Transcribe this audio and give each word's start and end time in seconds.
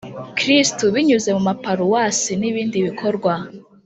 Kristu 0.37 0.83
binyuze 0.95 1.29
mu 1.37 1.41
maparuwasi 1.47 2.31
nibindi 2.39 2.77
bikorwa 2.87 3.33